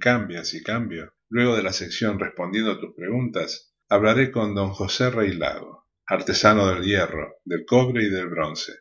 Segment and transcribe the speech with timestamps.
[0.01, 4.71] En Cambia si cambio, luego de la sección Respondiendo a tus preguntas, hablaré con don
[4.71, 8.73] José Reilago, artesano del hierro, del cobre y del bronce.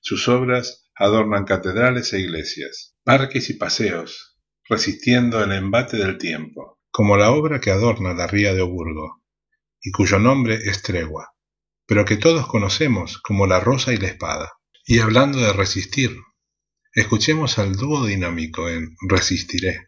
[0.00, 7.16] Sus obras adornan catedrales e iglesias, parques y paseos, resistiendo el embate del tiempo, como
[7.16, 9.24] la obra que adorna la ría de Oburgo,
[9.82, 11.34] y cuyo nombre es Tregua,
[11.88, 14.52] pero que todos conocemos como la rosa y la espada.
[14.86, 16.16] Y hablando de resistir,
[16.94, 19.87] escuchemos al dúo dinámico en Resistiré.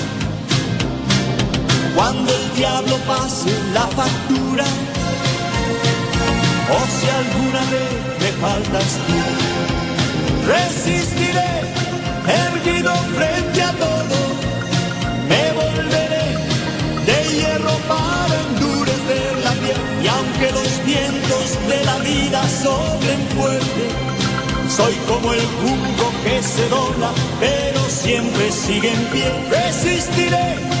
[1.95, 4.63] cuando el diablo pase la factura,
[6.73, 7.91] o si alguna vez
[8.21, 9.19] me faltas tú,
[10.47, 11.51] resistiré,
[12.47, 14.17] erguido frente a todo,
[15.27, 16.27] me volveré
[17.05, 23.83] de hierro para endurecer la piel, y aunque los vientos de la vida soplen fuerte,
[24.69, 27.11] soy como el junco que se dobla,
[27.41, 29.29] pero siempre sigue en pie.
[29.49, 30.80] Resistiré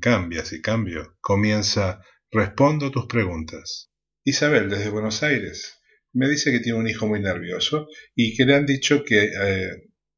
[0.00, 2.00] Cambias y Cambio comienza
[2.32, 3.90] Respondo tus preguntas.
[4.24, 5.80] Isabel, desde Buenos Aires,
[6.12, 9.70] me dice que tiene un hijo muy nervioso y que le han dicho que eh,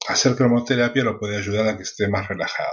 [0.08, 2.70] hacer cromoterapia lo puede ayudar a que esté más relajado.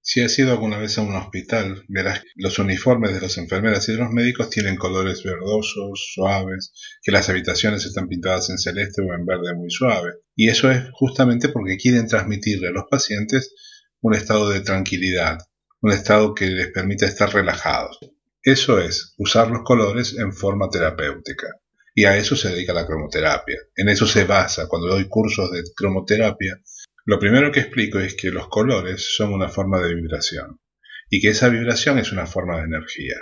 [0.00, 3.86] Si has ido alguna vez a un hospital, verás que los uniformes de las enfermeras
[3.88, 6.72] y de los médicos tienen colores verdosos, suaves,
[7.02, 10.12] que las habitaciones están pintadas en celeste o en verde muy suave.
[10.34, 13.54] Y eso es justamente porque quieren transmitirle a los pacientes
[14.00, 15.38] un estado de tranquilidad,
[15.80, 17.98] un estado que les permita estar relajados.
[18.42, 21.48] Eso es, usar los colores en forma terapéutica.
[21.94, 23.58] Y a eso se dedica la cromoterapia.
[23.74, 24.68] En eso se basa.
[24.68, 26.60] Cuando doy cursos de cromoterapia,
[27.04, 30.60] lo primero que explico es que los colores son una forma de vibración
[31.10, 33.16] y que esa vibración es una forma de energía.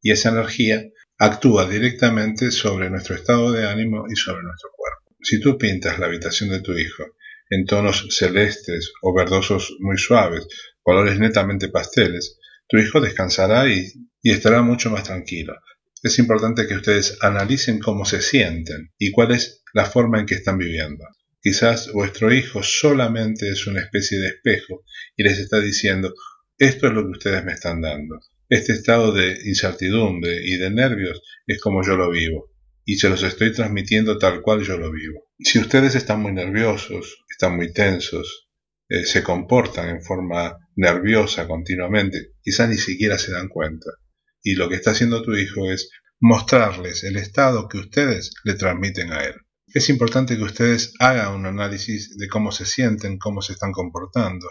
[0.00, 0.84] Y esa energía
[1.18, 5.16] actúa directamente sobre nuestro estado de ánimo y sobre nuestro cuerpo.
[5.20, 7.04] Si tú pintas la habitación de tu hijo
[7.50, 10.46] en tonos celestes o verdosos muy suaves,
[10.84, 12.38] colores netamente pasteles,
[12.68, 13.92] tu hijo descansará y,
[14.22, 15.54] estará mucho más tranquilo.
[16.02, 20.34] Es importante que ustedes analicen cómo se sienten y cuál es la forma en que
[20.36, 21.04] están viviendo.
[21.42, 24.84] Quizás vuestro hijo solamente es una especie de espejo
[25.16, 26.14] y les está diciendo,
[26.58, 28.20] esto es lo que ustedes me están dando.
[28.48, 32.50] Este estado de incertidumbre y de nervios es como yo lo vivo
[32.84, 35.26] y se los estoy transmitiendo tal cual yo lo vivo.
[35.38, 38.48] Si ustedes están muy nerviosos, están muy tensos,
[38.88, 43.90] eh, se comportan en forma nerviosa continuamente, quizás ni siquiera se dan cuenta.
[44.42, 45.90] Y lo que está haciendo tu hijo es
[46.20, 49.34] mostrarles el estado que ustedes le transmiten a él.
[49.66, 54.48] Es importante que ustedes hagan un análisis de cómo se sienten, cómo se están comportando,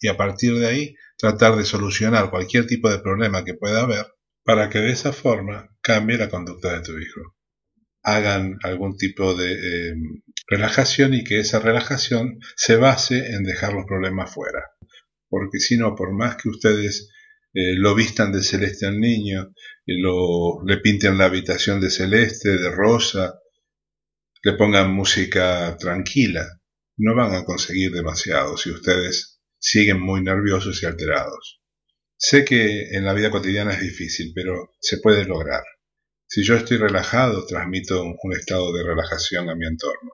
[0.00, 4.06] y a partir de ahí tratar de solucionar cualquier tipo de problema que pueda haber
[4.44, 7.34] para que de esa forma cambie la conducta de tu hijo
[8.04, 9.94] hagan algún tipo de eh,
[10.46, 14.60] relajación y que esa relajación se base en dejar los problemas fuera.
[15.34, 17.10] Porque si no, por más que ustedes
[17.52, 19.52] eh, lo vistan de celeste al niño,
[19.84, 23.40] lo, le pinten la habitación de celeste, de rosa,
[24.44, 26.46] le pongan música tranquila,
[26.98, 31.60] no van a conseguir demasiado si ustedes siguen muy nerviosos y alterados.
[32.16, 35.64] Sé que en la vida cotidiana es difícil, pero se puede lograr.
[36.28, 40.12] Si yo estoy relajado, transmito un estado de relajación a mi entorno.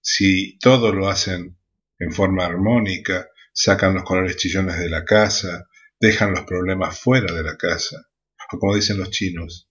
[0.00, 1.58] Si todo lo hacen
[1.98, 5.68] en forma armónica, sacan los colores chillones de la casa,
[5.98, 8.08] dejan los problemas fuera de la casa,
[8.52, 9.70] o como dicen los chinos,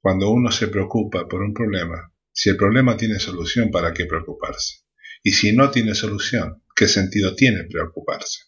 [0.00, 4.84] cuando uno se preocupa por un problema, si el problema tiene solución, ¿para qué preocuparse?
[5.22, 8.44] Y si no tiene solución, ¿qué sentido tiene preocuparse?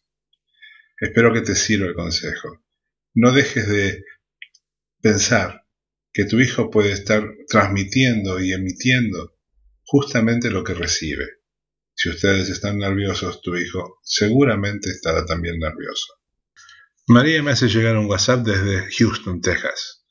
[0.98, 2.64] Espero que te sirva el consejo.
[3.14, 4.04] No dejes de
[5.00, 5.66] pensar
[6.12, 9.36] que tu hijo puede estar transmitiendo y emitiendo
[9.84, 11.41] justamente lo que recibe.
[12.02, 16.14] Si ustedes están nerviosos, tu hijo seguramente estará también nervioso.
[17.06, 20.02] María me hace llegar un WhatsApp desde Houston, Texas,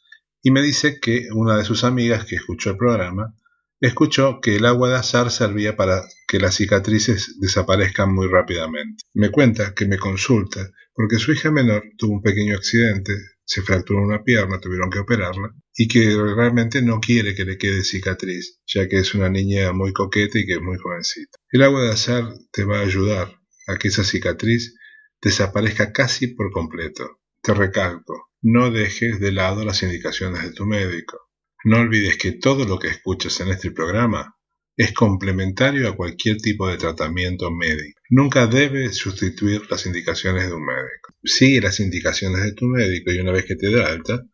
[0.42, 3.36] y me dice que una de sus amigas que escuchó el programa
[3.82, 9.04] escuchó que el agua de azar servía para que las cicatrices desaparezcan muy rápidamente.
[9.14, 13.12] Me cuenta que me consulta porque su hija menor tuvo un pequeño accidente
[13.52, 17.84] se fracturó una pierna, tuvieron que operarla, y que realmente no quiere que le quede
[17.84, 21.38] cicatriz, ya que es una niña muy coqueta y que es muy jovencita.
[21.50, 24.74] El agua de azar te va a ayudar a que esa cicatriz
[25.22, 27.20] desaparezca casi por completo.
[27.42, 31.20] Te recalco, no dejes de lado las indicaciones de tu médico.
[31.66, 34.38] No olvides que todo lo que escuchas en este programa
[34.78, 38.02] es complementario a cualquier tipo de tratamiento médico.
[38.10, 41.14] Nunca debes sustituir las indicaciones de un médico.
[41.24, 44.26] Sigue las indicaciones de tu médico y una vez que te da alta,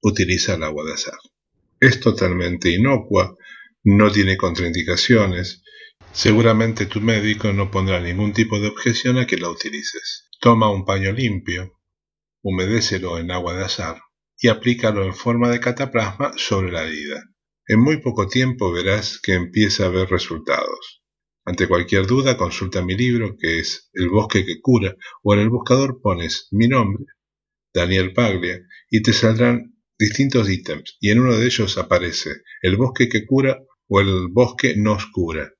[0.00, 1.18] utiliza el agua de azar.
[1.80, 3.36] Es totalmente inocua,
[3.84, 5.62] no tiene contraindicaciones.
[6.12, 10.28] Seguramente tu médico no pondrá ningún tipo de objeción a que la utilices.
[10.40, 11.80] Toma un paño limpio,
[12.42, 14.00] humedécelo en agua de azar
[14.38, 17.24] y aplícalo en forma de cataplasma sobre la herida.
[17.68, 21.02] En muy poco tiempo verás que empieza a haber resultados.
[21.44, 25.50] Ante cualquier duda consulta mi libro que es El bosque que cura o en el
[25.50, 27.04] buscador pones mi nombre,
[27.74, 33.08] Daniel Paglia, y te saldrán distintos ítems y en uno de ellos aparece El bosque
[33.08, 33.58] que cura
[33.88, 35.52] o El bosque nos cura.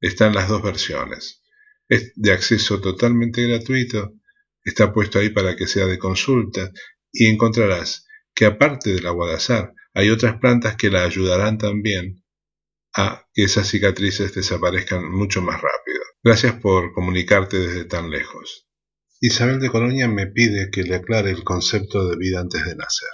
[0.00, 1.42] están las dos versiones.
[1.88, 4.12] Es de acceso totalmente gratuito,
[4.62, 6.70] está puesto ahí para que sea de consulta
[7.10, 12.22] y encontrarás que aparte del agua de azar, hay otras plantas que la ayudarán también
[12.94, 16.02] a que esas cicatrices desaparezcan mucho más rápido.
[16.22, 18.66] Gracias por comunicarte desde tan lejos.
[19.20, 23.08] Isabel de Colonia me pide que le aclare el concepto de vida antes de nacer.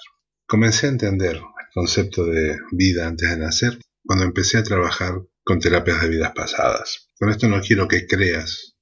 [0.46, 5.60] Comencé a entender el concepto de vida antes de nacer cuando empecé a trabajar con
[5.60, 7.08] terapias de vidas pasadas.
[7.16, 8.74] Con esto no quiero que creas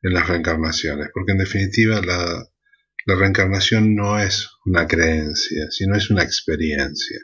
[0.00, 2.48] en las reencarnaciones, porque en definitiva la,
[3.06, 7.18] reencarnación no es una creencia, sino es una experiencia.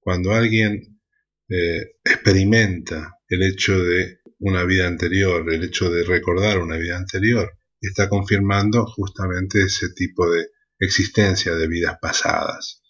[0.00, 1.00] Cuando alguien
[1.48, 7.58] eh, experimenta el hecho de una vida anterior, el hecho de recordar una vida anterior,
[7.80, 12.82] está confirmando justamente ese tipo de existencia de vidas pasadas.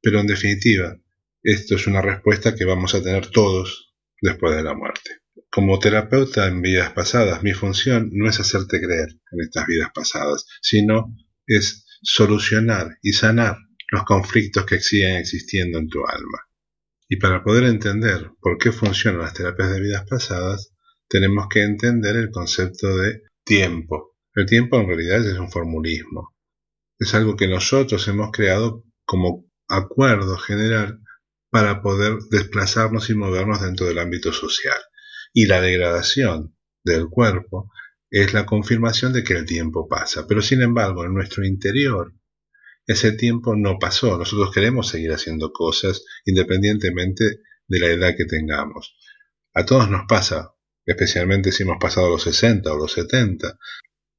[0.00, 0.96] Pero en definitiva,
[1.42, 5.20] esto es una respuesta que vamos a tener todos después de la muerte.
[5.50, 10.46] Como terapeuta en vidas pasadas, mi función no es hacerte creer en estas vidas pasadas,
[10.60, 13.56] sino es solucionar y sanar
[13.90, 16.47] los conflictos que siguen existiendo en tu alma.
[17.08, 20.74] Y para poder entender por qué funcionan las terapias de vidas pasadas,
[21.08, 24.16] tenemos que entender el concepto de tiempo.
[24.34, 26.36] El tiempo en realidad es un formulismo.
[26.98, 31.00] Es algo que nosotros hemos creado como acuerdo general
[31.50, 34.78] para poder desplazarnos y movernos dentro del ámbito social.
[35.32, 37.70] Y la degradación del cuerpo
[38.10, 40.26] es la confirmación de que el tiempo pasa.
[40.26, 42.14] Pero sin embargo, en nuestro interior,
[42.88, 44.16] ese tiempo no pasó.
[44.16, 48.96] Nosotros queremos seguir haciendo cosas independientemente de la edad que tengamos.
[49.52, 50.54] A todos nos pasa,
[50.86, 53.58] especialmente si hemos pasado los 60 o los 70,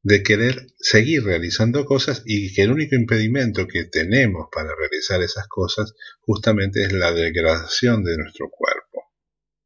[0.04, 5.48] de querer seguir realizando cosas y que el único impedimento que tenemos para realizar esas
[5.48, 9.12] cosas justamente es la degradación de nuestro cuerpo.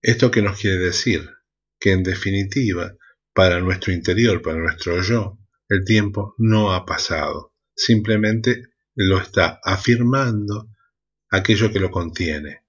[0.02, 1.30] ¿Esto qué nos quiere decir?
[1.78, 2.96] Que en definitiva,
[3.34, 10.70] para nuestro interior, para nuestro yo, el tiempo no ha pasado, simplemente lo está afirmando
[11.30, 12.64] aquello que lo contiene,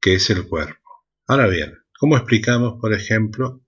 [0.00, 0.80] que es el cuerpo.
[1.26, 3.64] Ahora bien, ¿cómo explicamos, por ejemplo,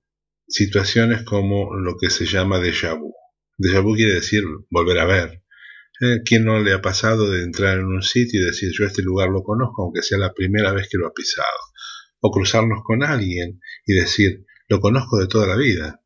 [0.49, 3.15] situaciones como lo que se llama déjà vu?
[3.59, 5.45] Déjà vu quiere decir volver a ver.
[6.01, 9.03] Eh, ¿Quién no le ha pasado de entrar en un sitio y decir yo este
[9.03, 11.47] lugar lo conozco aunque sea la primera vez que lo ha pisado?
[12.21, 16.03] O cruzarnos con alguien y decir lo conozco de toda la vida.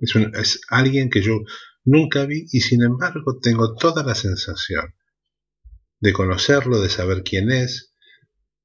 [0.00, 1.40] Es, es alguien que yo
[1.84, 4.94] nunca vi y sin embargo tengo toda la sensación
[6.02, 7.94] de conocerlo, de saber quién es,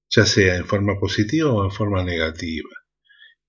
[0.09, 2.69] ya sea en forma positiva o en forma negativa.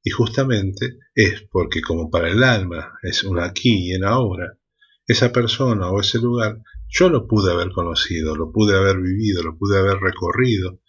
[0.04, 4.58] Y justamente es porque como para el alma es un aquí y en ahora,
[5.06, 9.56] esa persona o ese lugar yo lo pude haber conocido, lo pude haber vivido, lo
[9.56, 10.80] pude haber recorrido,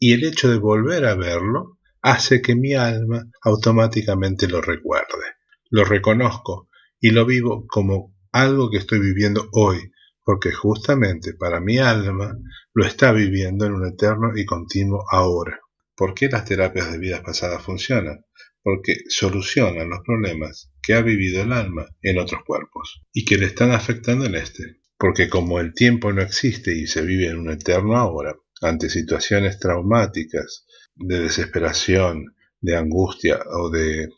[0.00, 5.36] y el hecho de volver a verlo hace que mi alma automáticamente lo recuerde.
[5.68, 9.92] Lo reconozco y lo vivo como algo que estoy viviendo hoy,
[10.24, 12.36] porque justamente para mi alma
[12.74, 15.60] lo está viviendo en un eterno y continuo ahora.
[15.94, 18.24] ¿Por qué las terapias de vidas pasadas funcionan?
[18.62, 23.46] porque solucionan los problemas que ha vivido el alma en otros cuerpos y que le
[23.46, 24.76] están afectando en este.
[24.96, 29.58] Porque como el tiempo no existe y se vive en un eterno ahora, ante situaciones
[29.58, 30.64] traumáticas,
[30.94, 34.08] de desesperación, de angustia o de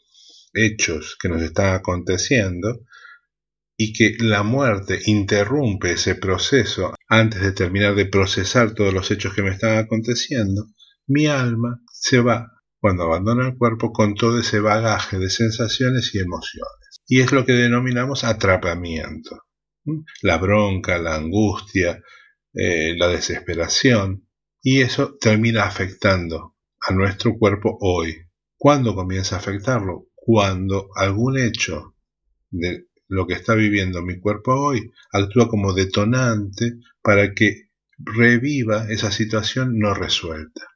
[0.53, 2.85] hechos que nos están aconteciendo,
[3.77, 9.35] y que la muerte interrumpe ese proceso antes de terminar de procesar todos los hechos
[9.35, 10.67] que me están aconteciendo,
[11.07, 16.19] mi alma se va cuando abandona el cuerpo con todo ese bagaje de sensaciones y
[16.19, 17.01] emociones.
[17.07, 19.43] Y es lo que denominamos atrapamiento.
[20.23, 22.03] La bronca, la angustia,
[22.53, 24.29] eh, la desesperación.
[24.63, 28.17] Y eso termina afectando a nuestro cuerpo hoy.
[28.57, 30.07] ¿Cuándo comienza a afectarlo?
[30.15, 31.97] Cuando algún hecho
[33.09, 37.69] lo que está viviendo mi cuerpo hoy actúa como detonante para que
[37.99, 40.75] reviva esa situación no resuelta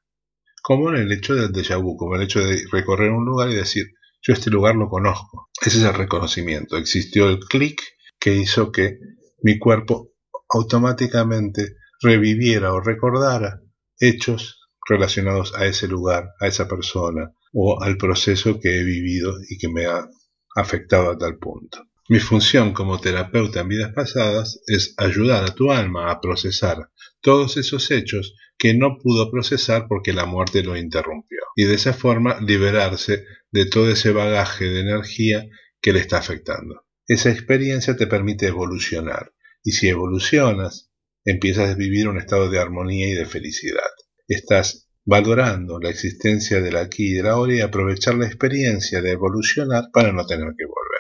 [0.68, 3.54] como en el hecho del déjà vu, como el hecho de recorrer un lugar y
[3.54, 3.86] decir,
[4.20, 5.48] yo este lugar lo conozco.
[5.64, 6.76] Ese es el reconocimiento.
[6.76, 7.80] Existió el clic
[8.20, 8.98] que hizo que
[9.42, 10.12] mi cuerpo
[10.50, 13.62] automáticamente reviviera o recordara
[13.98, 19.56] hechos relacionados a ese lugar, a esa persona o al proceso que he vivido y
[19.56, 20.06] que me ha
[20.54, 21.84] afectado a tal punto.
[22.10, 27.58] Mi función como terapeuta en vidas pasadas es ayudar a tu alma a procesar todos
[27.58, 32.40] esos hechos que no pudo procesar porque la muerte lo interrumpió, y de esa forma
[32.40, 35.46] liberarse de todo ese bagaje de energía
[35.82, 36.86] que le está afectando.
[37.06, 40.90] Esa experiencia te permite evolucionar, y si evolucionas,
[41.26, 43.90] empiezas a vivir un estado de armonía y de felicidad.
[44.26, 49.84] Estás valorando la existencia del aquí y del ahora y aprovechar la experiencia de evolucionar
[49.92, 50.97] para no tener que volver.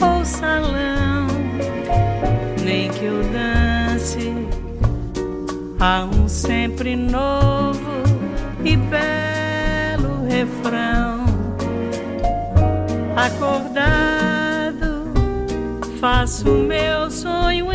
[0.00, 1.28] ou salão,
[2.64, 4.34] nem que eu dance
[5.78, 8.02] a um sempre novo
[8.64, 11.26] e belo refrão.
[13.14, 15.04] Acordado,
[16.00, 17.72] faço meu sonho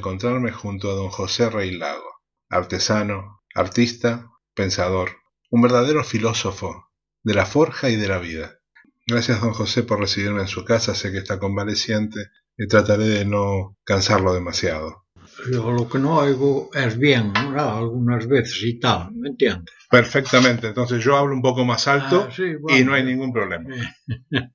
[0.00, 2.10] encontrarme junto a don José Rey Lago,
[2.48, 5.10] artesano, artista, pensador,
[5.50, 6.86] un verdadero filósofo
[7.22, 8.58] de la forja y de la vida.
[9.06, 13.24] Gracias don José por recibirme en su casa, sé que está convaleciente y trataré de
[13.24, 15.04] no cansarlo demasiado.
[15.52, 19.74] Yo lo que no oigo es bien, algunas veces y tal, ¿me entiendes?
[19.90, 23.68] Perfectamente, entonces yo hablo un poco más alto Ah, sí, y no hay ningún problema.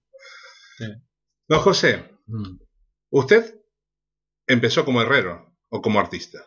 [0.77, 0.85] Sí.
[1.47, 2.57] Don José, Mm.
[3.11, 3.55] usted
[4.47, 6.39] empezó como herrero o como artista.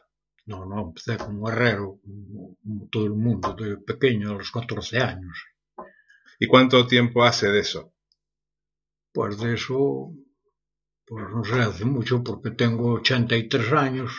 [0.46, 4.98] No, no, empecé como herrero, como, como todo el mundo, de pequeño, a los 14
[4.98, 5.44] años.
[6.38, 7.92] ¿Y cuánto tiempo hace de eso?
[9.12, 10.12] Pues de eso,
[11.04, 14.12] pues no sé, hace mucho porque tengo 83 años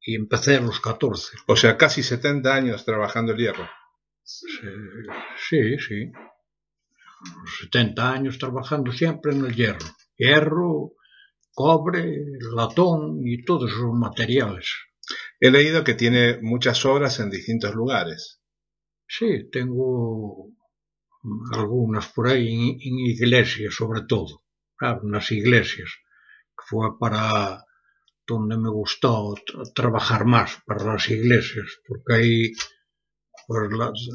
[0.00, 1.36] y empecé a los 14.
[1.46, 3.68] O sea, casi 70 años trabajando el hierro.
[4.24, 6.12] Sí, sí.
[7.60, 9.86] 70 años trabajando siempre en el hierro.
[10.16, 10.92] Hierro,
[11.54, 14.70] cobre, latón y todos esos materiales.
[15.40, 18.40] He leído que tiene muchas obras en distintos lugares.
[19.06, 20.48] Sí, tengo
[21.52, 24.44] algunas por ahí en, en iglesias, sobre todo,
[24.76, 25.90] claro, en las iglesias,
[26.56, 27.64] que fue para
[28.26, 29.34] donde me gustó
[29.74, 32.52] trabajar más, para las iglesias, porque ahí
[33.46, 34.08] pues las,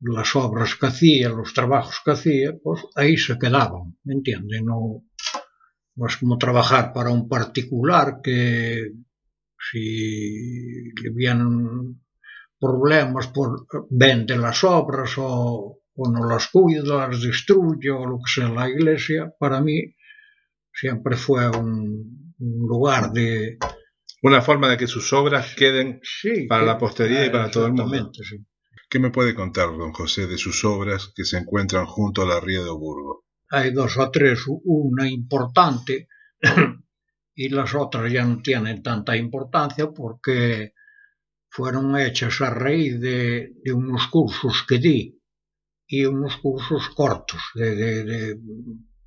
[0.00, 4.62] las obras que hacía, los trabajos que hacía, pues ahí se quedaban, ¿me entiendes?
[4.62, 5.04] No,
[5.98, 8.92] no es como trabajar para un particular que
[9.70, 12.00] si le vienen
[12.60, 18.30] problemas por vende las obras o, o no las cuida, las destruye o lo que
[18.40, 19.94] sea la iglesia, para mí
[20.72, 23.58] siempre fue un, un lugar de...
[24.22, 27.66] Una forma de que sus obras queden Sí, para que- la posteridad y para todo
[27.66, 28.10] el mundo.
[28.12, 28.44] sí.
[28.90, 32.40] ¿Qué me puede contar, don José, de sus obras que se encuentran junto a la
[32.40, 33.26] ría de Oburgo?
[33.50, 36.08] Hay dos o tres, una importante
[37.34, 40.74] y las otras ya no tienen tanta importancia porque
[41.50, 45.20] fueron hechas a raíz de, unos cursos que di
[45.86, 48.38] y unos cursos cortos de, de-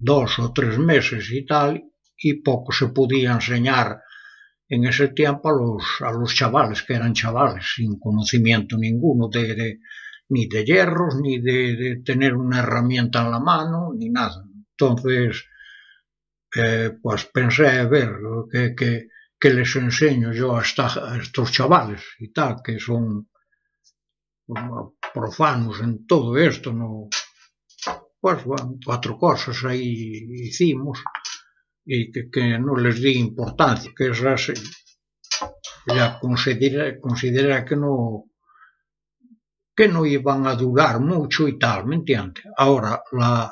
[0.03, 1.83] dos o tres meses y tal
[2.17, 4.01] y poco se podía enseñar
[4.67, 9.79] en ese tiempo a los, a los chavales que eran chavales sin conocimiento ninguno de-
[10.31, 14.43] ni de hierros, ni de, tener una herramienta en la mano, ni nada.
[14.71, 15.45] Entonces,
[16.55, 18.09] eh, pues pensé, a ver,
[18.51, 19.07] ¿qué, qué,
[19.39, 20.63] qué les enseño yo a,
[21.21, 23.29] estos chavales y tal, que son
[25.13, 27.07] profanos en todo esto, ¿no?
[28.19, 28.43] Pues
[28.85, 31.03] cuatro cosas ahí hicimos
[31.85, 34.51] y que, que no les di importancia, que esas
[35.87, 38.30] ya consideré, consideré que no
[39.81, 42.43] que no iban a durar mucho y tal, ¿me entiendes?
[42.55, 43.51] Ahora, la,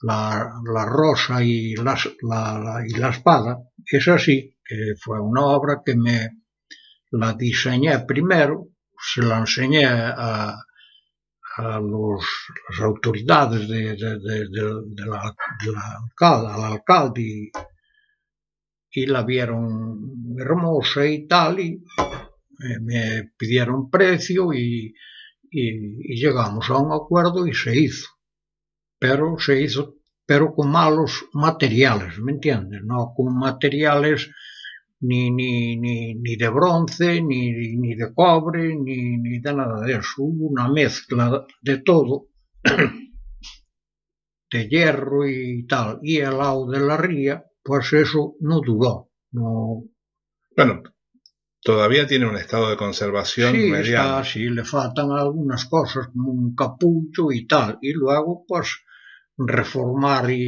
[0.00, 5.82] la, la rosa y la, la, y la espada es así, que fue una obra
[5.84, 6.38] que me
[7.10, 10.54] la diseñé primero, se la enseñé a,
[11.58, 12.24] a los,
[12.70, 14.46] las autoridades de, de, de,
[14.86, 15.20] de la
[16.16, 17.50] alcalde, al alcalde y,
[18.90, 24.94] y la vieron hermosa y tal y eh, me pidieron precio y,
[25.52, 28.08] y, y llegamos a un acuerdo y se hizo.
[28.98, 32.82] Pero se hizo, pero con malos materiales, ¿me entiendes?
[32.84, 34.30] No con materiales
[35.00, 39.94] ni, ni, ni, ni de bronce, ni, ni de cobre, ni, ni de nada de
[39.94, 40.22] eso.
[40.22, 42.28] Hubo una mezcla de todo,
[44.52, 45.98] de hierro y tal.
[46.02, 49.10] Y al lado de la ría, pues eso no duró.
[49.32, 49.84] No,
[50.56, 50.82] Bueno,
[51.62, 54.20] todavía tiene un estado de conservación sí, mediano.
[54.20, 57.78] está, sí, le faltan algunas cosas como un capullo y tal.
[57.80, 58.68] Y luego, pues,
[59.36, 60.44] reformar y,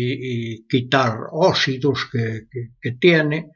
[0.56, 3.50] y quitar óxidos que, que, que tiene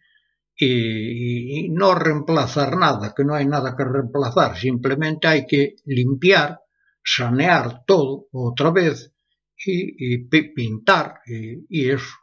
[0.57, 4.57] y, no reemplazar nada, que no hay nada que reemplazar.
[4.57, 6.61] Simplemente hay que limpiar,
[7.05, 9.13] sanear todo otra vez
[9.65, 12.15] y, y pi- pintar y, y eso.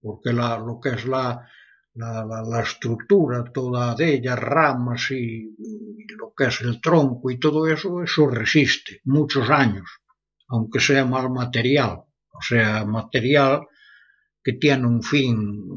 [0.00, 1.48] Porque la, lo que es la,
[1.98, 7.30] la, la, la estructura toda de ella, ramas y, y lo que es el tronco
[7.30, 9.88] y todo eso, eso resiste muchos años,
[10.48, 13.66] aunque sea mal material, o sea, material
[14.42, 15.36] que tiene un fin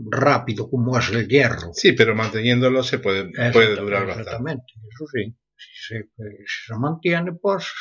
[0.10, 1.72] rápido como es el hierro.
[1.74, 4.22] Sí, pero manteniéndolo se puede, puede durar bastante.
[4.22, 5.36] Exactamente, eso sí.
[5.58, 6.10] Si se,
[6.46, 7.72] si se mantiene, pues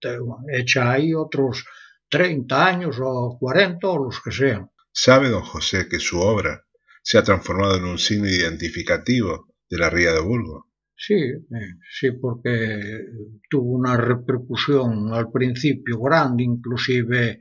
[0.00, 0.18] te
[0.54, 1.64] echa ahí otros
[2.08, 4.70] 30 años o 40 o los que sean.
[4.92, 6.62] ¿Sabe, don José, que su obra
[7.02, 10.68] se ha transformado en un signo identificativo de la ría de Burgo?
[10.96, 13.04] Sí, eh, sí, porque
[13.50, 17.40] tuvo una repercusión al principio grande, inclusive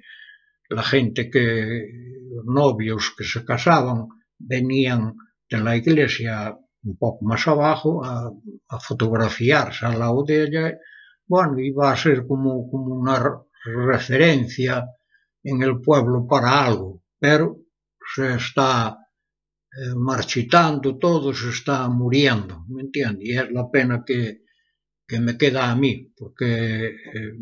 [0.70, 1.88] la gente que,
[2.46, 4.08] novios que se casaban,
[4.40, 5.16] venían
[5.50, 8.32] de la iglesia un poco más abajo a,
[8.70, 10.78] a fotografiarse al lado de ella.
[11.28, 13.38] Bueno, iba a ser como, como una re-
[13.92, 14.86] referencia
[15.44, 17.58] en el pueblo para algo, pero
[18.16, 18.98] se está
[19.74, 23.28] eh, marchitando todo, se está muriendo, ¿me entiendes?
[23.28, 24.44] Y es la pena que,
[25.08, 27.34] que me queda a mí, porque eh,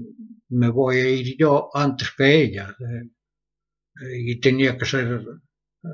[0.49, 3.09] me voy a ir yo antes que ella, eh,
[4.17, 5.21] y tenía que ser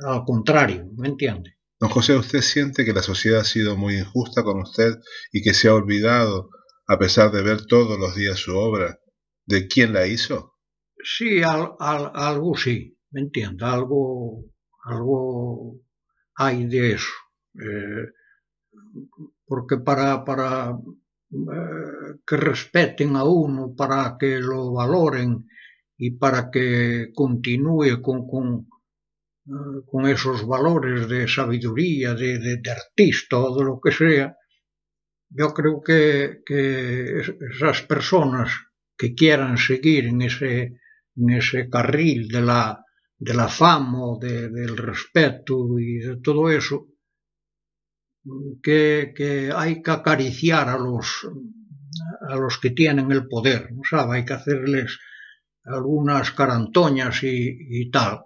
[0.02, 1.54] al contrario, ¿me entiendes?
[1.80, 4.96] Don José, ¿usted siente que la sociedad ha sido muy injusta con usted
[5.32, 6.50] y que se ha olvidado,
[6.88, 9.00] a pesar de ver todos los días su obra,
[9.46, 10.56] de quién la hizo?
[11.06, 14.44] sí, al, al, algo sí, me entiende, algo,
[14.84, 15.80] algo
[16.36, 17.14] hay de eso.
[17.54, 18.12] Eh,
[19.46, 20.78] porque para, para
[21.32, 25.48] eh, que respeten a uno, para que lo valoren
[25.98, 28.68] y para que continúe con, con,
[29.48, 34.36] eh, con esos valores de sabiduría, de, de, de, artista o de lo que sea,
[35.30, 37.22] yo creo que, que
[37.52, 38.52] esas personas
[38.98, 40.80] que quieran seguir en ese,
[41.16, 42.85] en ese carril de la,
[43.18, 46.88] de la fama, de, del respeto y de todo eso,
[48.62, 51.28] que, que, hay que acariciar a los,
[52.28, 54.18] a los que tienen el poder, ¿no sabe?
[54.18, 55.00] Hay que hacerles
[55.64, 58.22] algunas carantoñas y, y tal.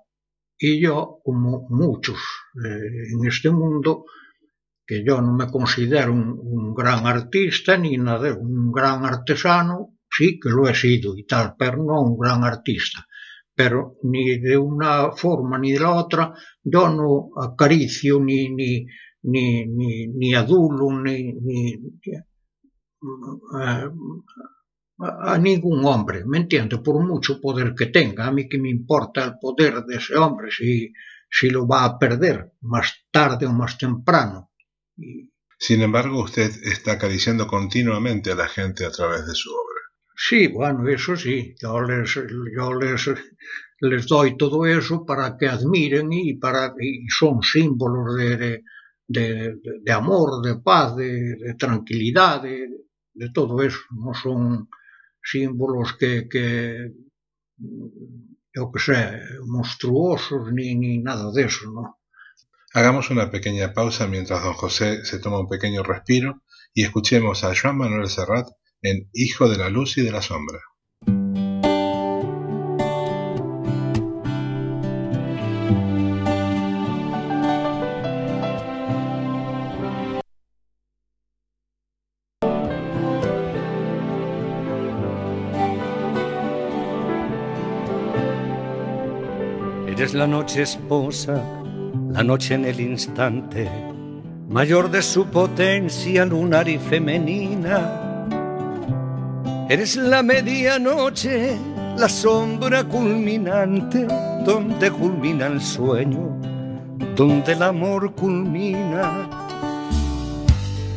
[0.58, 2.20] Y yo, como muchos
[2.66, 4.06] eh, en este mundo,
[4.86, 10.40] que yo no me considero un, un, gran artista ni nada, un gran artesano, sí
[10.40, 13.08] que lo he sido y tal, pero no un gran artista.
[13.60, 18.86] Pero ni de una forma ni de la otra, yo no acaricio ni, ni,
[19.24, 19.66] ni,
[20.08, 21.74] ni, adulo, ni, ni
[23.54, 23.92] a,
[25.34, 26.78] a, ningún hombre, ¿me entiende?
[26.78, 30.52] Por mucho poder que tenga, a mí que me importa el poder de ese hombre,
[30.52, 30.94] si,
[31.30, 34.52] si lo va a perder más tarde o más temprano.
[35.58, 39.79] Sin embargo, usted está acariciando continuamente a la gente a través de su obra.
[40.22, 42.14] Sí, bueno, eso sí, yo les,
[42.56, 43.10] yo les,
[43.80, 48.64] les doy todo eso para que admiren y, para, y son símbolos de, de
[49.10, 52.68] de, amor, de paz, de, tranquilidad, de,
[53.14, 53.80] de, todo eso.
[53.92, 54.70] No son
[55.22, 56.92] símbolos que, que
[58.56, 62.00] yo que sé, monstruosos ni, ni nada de eso, ¿no?
[62.74, 67.54] Hagamos una pequeña pausa mientras don José se toma un pequeño respiro y escuchemos a
[67.56, 68.48] Joan Manuel Serrat
[68.82, 70.60] en Hijo de la Luz y de la Sombra.
[89.88, 91.44] Eres la noche esposa,
[92.12, 93.70] la noche en el instante,
[94.48, 98.09] mayor de su potencia lunar y femenina.
[99.70, 101.56] Eres la medianoche,
[101.96, 104.08] la sombra culminante,
[104.44, 106.36] donde culmina el sueño,
[107.16, 109.30] donde el amor culmina.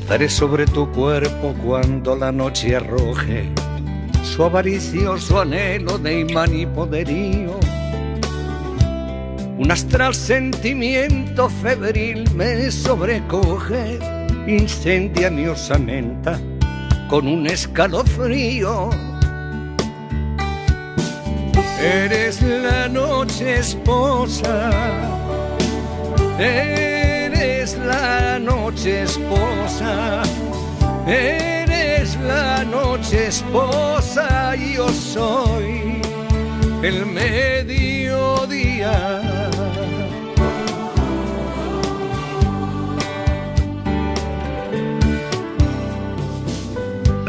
[0.09, 3.53] Daré sobre tu cuerpo cuando la noche arroje
[4.25, 7.59] su avaricioso anhelo de imán y poderío
[9.59, 13.99] un astral sentimiento febril me sobrecoge,
[14.47, 16.41] incendia mi osamenta
[17.13, 18.89] con un escalofrío.
[21.79, 24.71] Eres la noche esposa,
[26.39, 30.23] eres la noche esposa,
[31.07, 36.01] eres la noche esposa, yo soy
[36.83, 37.83] el mediodía.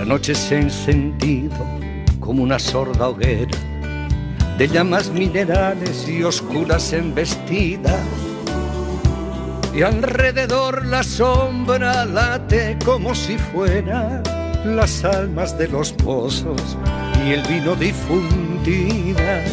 [0.03, 1.65] La noche se ha encendido
[2.19, 3.57] como una sorda hoguera
[4.57, 8.03] de llamas minerales y oscuras embestidas.
[9.73, 14.21] Y alrededor la sombra late como si fuera
[14.65, 16.77] las almas de los pozos
[17.25, 19.49] y el vino difundidas.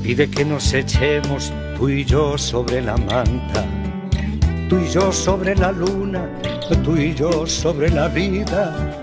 [0.00, 3.66] Pide que nos echemos tú y yo sobre la manta,
[4.68, 6.24] tú y yo sobre la luna,
[6.84, 9.02] tú y yo sobre la vida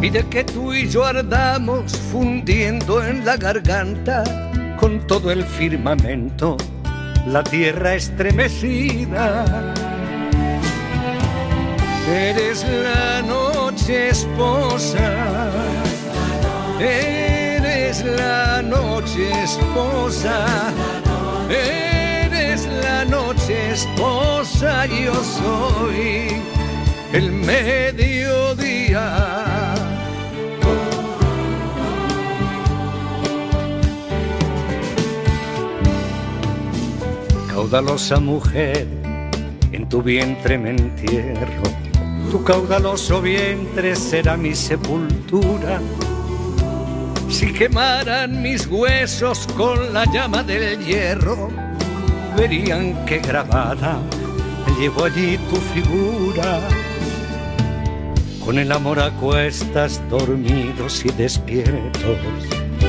[0.00, 4.22] Pide que tú y yo ardamos fundiendo en la garganta
[4.78, 6.58] con todo el firmamento,
[7.26, 9.44] la tierra estremecida.
[12.08, 15.50] Eres la noche esposa,
[16.78, 20.46] eres la noche esposa,
[21.48, 26.28] eres la noche esposa, yo soy
[27.12, 29.25] el mediodía.
[37.66, 38.86] Caudalosa mujer,
[39.72, 41.64] en tu vientre me entierro.
[42.30, 45.80] Tu caudaloso vientre será mi sepultura.
[47.28, 51.48] Si quemaran mis huesos con la llama del hierro,
[52.36, 53.98] verían que grabada
[54.78, 56.60] llevo allí tu figura.
[58.44, 62.16] Con el amor a cuestas, dormidos y despiertos,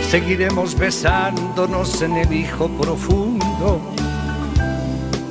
[0.08, 3.82] seguiremos besándonos en el hijo profundo.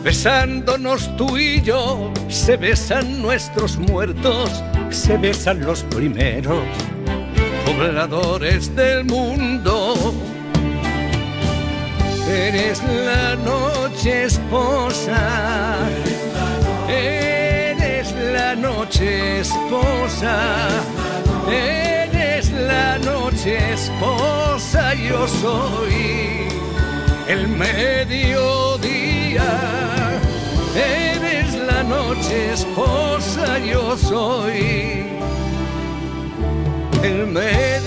[0.06, 6.62] Besándonos tú y yo, se besan nuestros muertos, se besan los primeros
[7.64, 10.14] pobladores del mundo.
[12.30, 15.88] Eres la noche esposa,
[16.88, 20.38] eres la noche esposa,
[21.50, 26.46] eres la noche esposa, yo soy
[27.26, 29.42] el mediodía,
[31.88, 35.06] noche esposa, yo soy
[37.02, 37.86] el mediodía.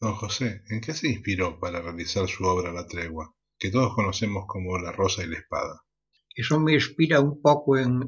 [0.00, 4.44] Don José, ¿en qué se inspiró para realizar su obra La Tregua, que todos conocemos
[4.46, 5.87] como La Rosa y la Espada?
[6.38, 7.98] Eso me inspira un poco en,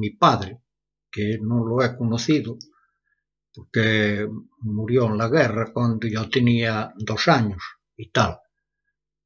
[0.00, 0.62] mi padre,
[1.10, 2.56] que no lo he conocido,
[3.52, 4.26] porque
[4.60, 7.62] murió en la guerra cuando yo tenía dos años
[7.98, 8.38] y tal.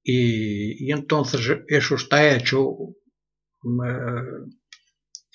[0.02, 2.58] Y, entonces eso está hecho
[3.62, 4.46] eh,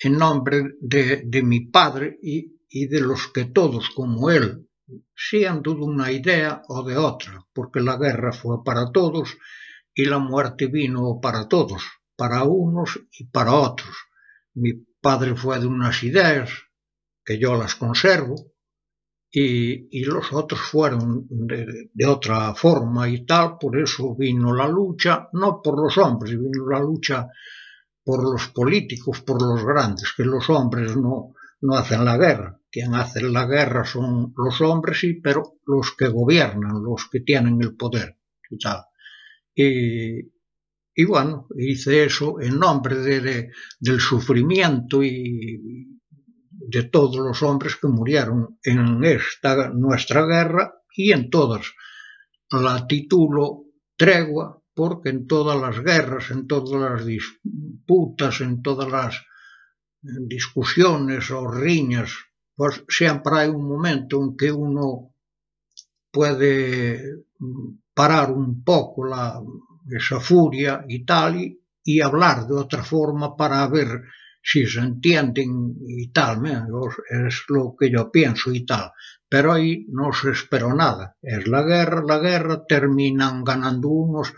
[0.00, 4.68] en nombre de, de mi padre y, y, de los que todos como él,
[5.16, 9.38] sean de una idea o de otra, porque la guerra fue para todos
[9.94, 11.82] y la muerte vino para todos,
[12.22, 13.96] para unos y para otros.
[14.54, 16.50] Mi padre fue de unas ideas
[17.24, 18.36] que yo las conservo,
[19.28, 25.28] y, y los otros fueron de, otra forma y tal, por eso vino la lucha,
[25.32, 27.26] no por los hombres, vino la lucha
[28.04, 32.56] por los políticos, por los grandes, que los hombres no, no hacen la guerra.
[32.70, 37.60] Quien hace la guerra son los hombres, sí, pero los que gobiernan, los que tienen
[37.60, 38.16] el poder
[38.48, 38.84] y tal.
[39.56, 40.31] Y,
[40.94, 43.50] y bueno, hice eso en nombre de, de,
[43.80, 45.92] del sufrimiento y,
[46.68, 51.66] de todos los hombres que murieron en esta nuestra guerra y en todas.
[52.50, 53.64] La titulo
[53.96, 59.22] tregua porque en todas las guerras, en todas las disputas, en todas las
[60.00, 62.10] discusiones o riñas,
[62.54, 65.14] pues siempre hay un momento en que uno
[66.10, 67.24] puede
[67.94, 69.40] parar un poco la,
[69.90, 71.36] esa furia y tal
[71.84, 74.02] y, hablar de otra forma para ver
[74.42, 76.40] si se entienden y tal,
[77.10, 78.92] es lo que yo pienso y tal,
[79.28, 84.32] pero ahí no se esperó nada, es la guerra, la guerra, terminan ganando unos,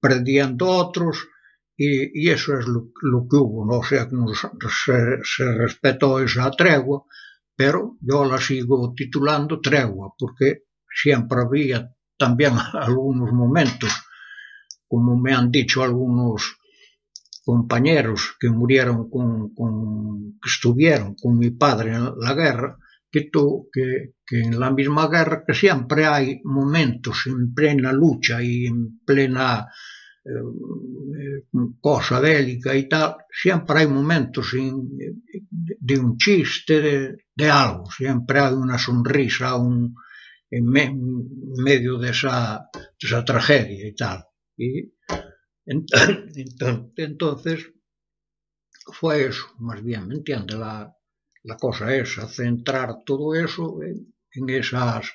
[0.00, 1.28] perdiendo otros,
[1.76, 2.90] y, eso es lo,
[3.28, 3.78] que hubo, ¿no?
[3.78, 4.48] o sea que no se,
[5.22, 7.04] se respetó esa tregua,
[7.54, 13.90] pero yo la sigo titulando tregua, porque siempre había también algunos momentos,
[14.88, 16.56] como me han dicho algunos
[17.44, 19.54] compañeros que murieron con,
[20.42, 22.78] que estuvieron con mi padre en la guerra,
[23.10, 28.66] que, to, que, en la misma guerra que siempre hay momentos en plena lucha y
[28.66, 29.66] en plena
[30.24, 31.44] eh,
[31.80, 34.86] cosa bélica y tal, siempre hay momentos en,
[35.50, 39.56] de, un chiste, de, algo, siempre hay una sonrisa
[40.50, 40.66] en
[41.64, 44.27] medio de esa, de esa tragedia y tal.
[44.58, 44.92] Y
[46.96, 47.72] Entonces,
[48.92, 50.56] fue eso, más bien, ¿me entiende?
[50.56, 50.94] La,
[51.42, 54.14] la cosa esa, centrar todo eso en,
[54.48, 55.12] esas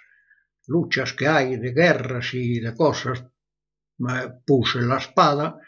[0.67, 3.25] luchas que hay de guerras y de cosas.
[4.45, 5.59] Puse la espada,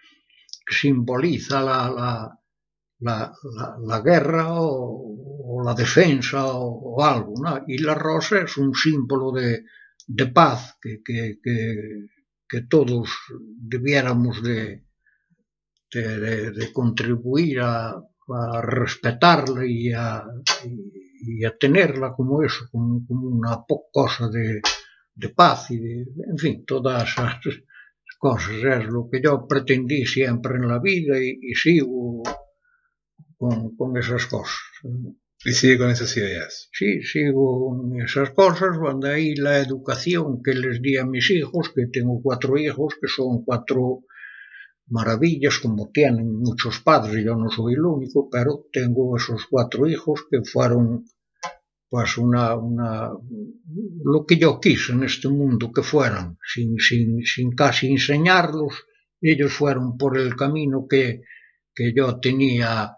[0.66, 2.40] que simboliza la, la,
[3.00, 3.34] la,
[3.80, 7.64] la, guerra o, la defensa o, algo, ¿no?
[7.68, 9.64] Y la rosa es un símbolo de,
[10.08, 11.40] de paz que, que
[12.47, 13.10] que todos
[13.58, 14.86] debiéramos de,
[15.91, 20.23] de, de, de contribuir a, a, respetarla y a,
[21.21, 26.65] y a, tenerla como eso, como, como una cosa de paz y de, en fin,
[26.65, 27.39] todas esas
[28.19, 32.23] cosas es lo que yo pretendí siempre en la vida y, y sigo
[33.37, 34.60] con, con esas cosas.
[35.44, 36.69] Y sigue con esas ideas.
[36.71, 38.77] Sí, sigo con esas cosas.
[38.79, 43.08] Cuando ahí la educación que les di a mis hijos, que tengo cuatro hijos, que
[43.08, 44.04] son cuatro
[44.88, 50.25] maravillas, como tienen muchos padres, yo no soy el único, pero tengo esos cuatro hijos
[50.29, 51.06] que fueron
[51.90, 53.12] pues una, una
[54.04, 58.86] lo que yo quise en este mundo que fueran, sin, sin, sin casi enseñarlos,
[59.21, 61.21] ellos fueron por el camino que,
[61.73, 62.98] que yo tenía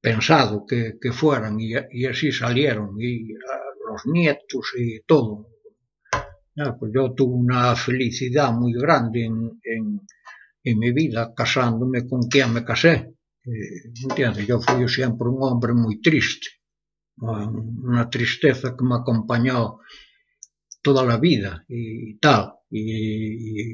[0.00, 5.50] pensado que, que fueran y, y, así salieron y a los nietos y todo
[6.62, 10.00] Ah, pues yo tuve una felicidad muy grande en, en,
[10.64, 13.14] en mi vida casándome con quien me casé.
[13.44, 14.46] Eh, ¿Entiendes?
[14.46, 16.48] Yo fui siempre un hombre muy triste,
[17.16, 19.78] una tristeza que me acompañó
[20.82, 22.52] toda la vida y tal.
[22.68, 23.72] Y,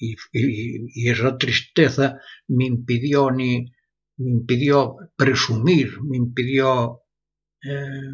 [0.00, 3.70] y, y, esa tristeza me impidió ni
[4.18, 7.02] me impidió presumir, me impidió
[7.62, 8.12] eh,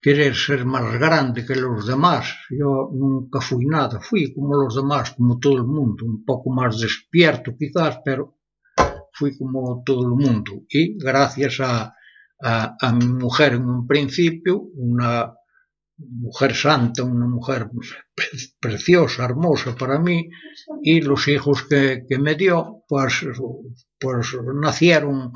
[0.00, 2.24] querer ser más grande que los demás.
[2.50, 6.78] Yo nunca fui nada, fui como los demás, como todo el mundo, un poco más
[6.78, 8.36] despierto quizás, pero
[9.12, 10.52] fui como todo el mundo.
[10.68, 11.94] Y gracias a,
[12.42, 15.32] a, a mi mujer en un principio, una
[15.98, 17.68] mujer santa, una mujer
[18.60, 20.28] preciosa, hermosa para mí,
[20.82, 23.24] y los hijos que, que me dio, pues,
[23.98, 25.32] pues nacieron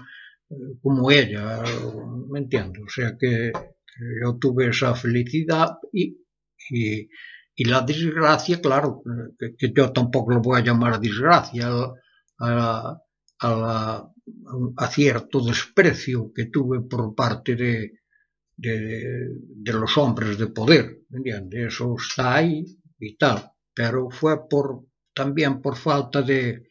[0.50, 1.62] eh, como ella,
[2.30, 2.82] ¿me entiendes?
[2.82, 3.52] O sea que
[4.22, 6.18] yo tuve esa felicidad y,
[6.70, 7.08] y,
[7.64, 9.02] la desgracia, claro,
[9.38, 11.92] que, yo tampoco lo voy a llamar desgracia, a,
[12.40, 13.00] a,
[13.40, 14.12] a,
[14.76, 17.98] a cierto desprecio que tuve por parte de,
[18.58, 19.28] de,
[19.64, 21.74] de los hombres de poder, ¿entiendes?
[21.74, 22.64] Eso está ahí
[22.98, 24.84] y tal, pero fue por
[25.14, 26.68] también por falta de,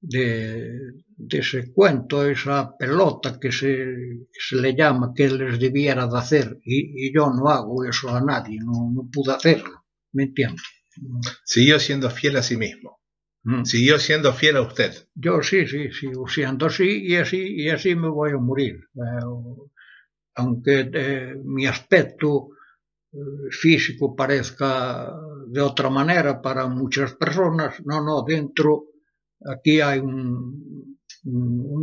[0.00, 0.78] de,
[1.16, 3.66] de ese cuento, esa pelota que se,
[4.32, 8.14] que se, le llama que les debiera de hacer y, y yo no hago eso
[8.14, 10.62] a nadie, no, no, pude hacerlo, ¿me entiendes?
[11.44, 13.00] Siguió siendo fiel a sí mismo.
[13.42, 13.64] Mm.
[13.64, 14.92] Siguió siendo fiel a usted.
[15.14, 18.74] Yo sí, sí, sigo siendo así y así y así me voy a morir.
[18.94, 19.69] Eh,
[20.40, 22.50] aunque eh, mi aspecto
[23.12, 23.18] eh,
[23.50, 25.12] físico parezca
[25.46, 28.90] de otra manera para muchas personas, no, no, dentro
[29.44, 30.96] aquí hay un,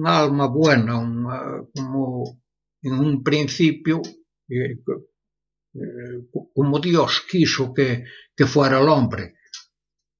[0.05, 2.41] alma buena, uh, como
[2.81, 4.01] en un principio,
[4.49, 4.79] eh,
[5.73, 8.03] eh, como Dios quiso que,
[8.35, 9.35] que fuera el hombre,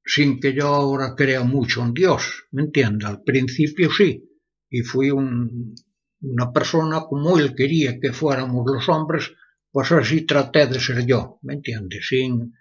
[0.05, 3.07] sin que yo ahora crea mucho en Dios, ¿me entiendes?
[3.07, 4.23] Al principio sí,
[4.69, 5.73] y fui un,
[6.21, 9.31] una persona como él quería que fuéramos los hombres,
[9.71, 12.07] pues así traté de ser yo, ¿me entiendes?
[12.07, 12.53] Sin,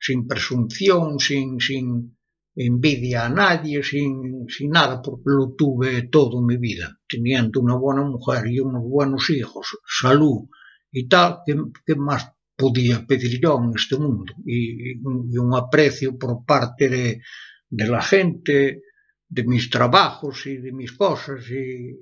[0.00, 2.16] sin presunción, sin, sin
[2.54, 8.02] envidia a nadie, sin, sin nada, porque lo tuve todo mi vida, teniendo una buena
[8.02, 10.48] mujer y unos buenos hijos, salud
[10.90, 11.56] y tal, ¿qué,
[11.86, 14.34] qué más podía pedir yo en este mundo?
[14.44, 17.22] Y, y un aprecio por parte de,
[17.70, 18.82] de la gente,
[19.28, 21.98] de mis trabajos y de mis cosas y,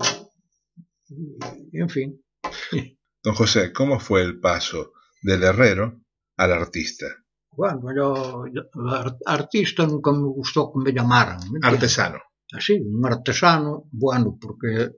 [1.72, 2.24] en fin.
[3.22, 4.92] Don José, ¿cómo fue el paso
[5.22, 6.02] del herrero
[6.36, 7.06] al artista?
[7.50, 8.44] Bueno, yo,
[9.24, 11.38] artista nunca me gustó que me llamaran.
[11.50, 12.20] ¿me artesano.
[12.52, 14.92] Así, un artesano, bueno, porque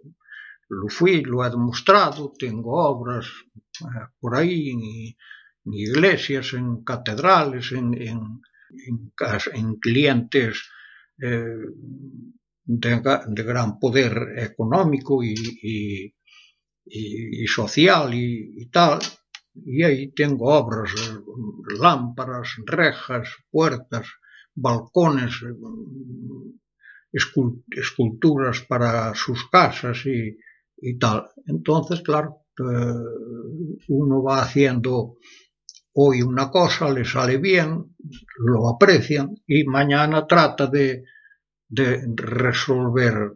[0.68, 3.26] lo fui, lo he demostrado, tengo obras
[3.80, 4.80] eh, por ahí en,
[5.64, 8.40] en, iglesias, en catedrales, en, en,
[9.54, 10.68] en clientes
[11.22, 11.56] eh,
[12.68, 16.14] de, de gran poder económico y, y,
[16.84, 18.98] y, social y, y, tal.
[19.54, 20.92] Y ahí tengo obras,
[21.80, 24.06] lámparas, rejas, puertas,
[24.54, 25.32] balcones,
[27.70, 30.36] esculturas para sus casas y,
[30.76, 31.26] y tal.
[31.46, 35.16] Entonces, claro, eh, uno va haciendo
[35.94, 37.96] hoy una cosa, le sale bien,
[38.38, 41.02] lo aprecian y mañana trata de,
[41.68, 43.32] de resolver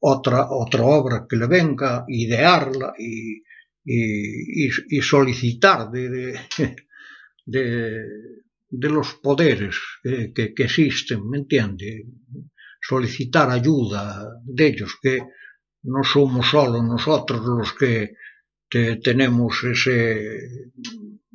[0.00, 3.42] otra, otra obra que le venga, idearla y,
[3.84, 6.38] y, y solicitar de,
[7.46, 8.04] de,
[8.68, 12.06] de, los poderes que, que, existen, ¿me entiende?
[12.80, 15.18] Solicitar ayuda de ellos, que
[15.84, 18.14] no somos solo nosotros los que
[18.68, 20.70] te, tenemos ese,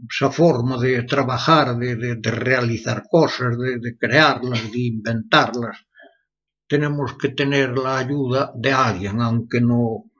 [0.09, 5.86] esa forma de trabajar, de, de, realizar cosas, de crearlas, de inventarlas
[6.67, 10.11] tenemos que tener la ayuda de alguien, aunque no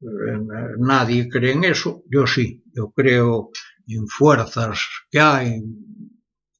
[0.00, 3.50] eh, nadie cree en eso, yo sí, yo creo
[3.86, 4.80] en fuerzas
[5.10, 5.62] que hay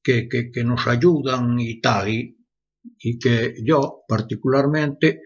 [0.01, 2.37] que, que, que nos ayudan y tal, y,
[2.99, 5.21] y, que yo particularmente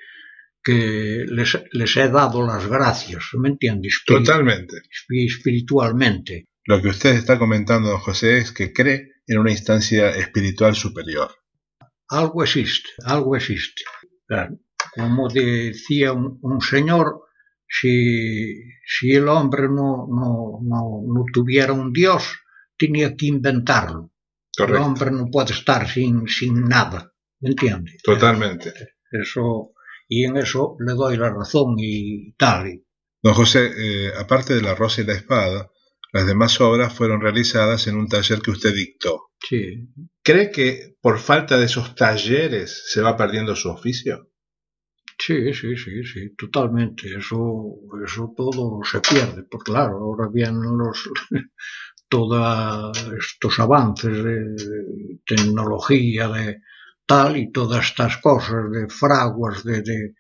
[0.64, 3.94] que les, les he dado las gracias, ¿me entiendes?
[3.94, 4.78] Espirit Totalmente.
[5.10, 6.46] Espiritualmente.
[6.66, 11.32] Lo que usted está comentando, don José, es que cree en una instancia espiritual superior
[12.12, 13.84] algo existe, algo existe.
[14.28, 14.60] Claro.
[14.96, 17.22] Como decía un, un señor,
[17.68, 18.54] si,
[18.86, 22.24] si, el hombre no, no, no, no, tuviera un Dios,
[22.78, 24.12] tenía que inventarlo.
[24.56, 24.78] Correcto.
[24.78, 27.94] El hombre no puede estar sin, sin nada, ¿me entiende?
[28.04, 28.74] Totalmente.
[29.10, 29.72] Eso,
[30.10, 32.84] y en eso le doy la razón y tal.
[33.24, 35.71] Don José, eh, aparte de la rosa y la espada,
[36.12, 39.32] Las demás obras fueron realizadas en un taller que usted dictó.
[39.40, 39.88] Sí,
[40.24, 44.28] ¿Cree que por falta de esos talleres se va perdiendo su oficio?
[45.18, 47.16] sí, sí, sí, sí, totalmente.
[47.16, 51.10] Eso, eso todo se pierde, porque claro, ahora los
[52.10, 54.56] todos estos avances de
[55.26, 56.62] tecnología, de
[57.06, 60.14] tal, y todas estas cosas de fraguas, de, de,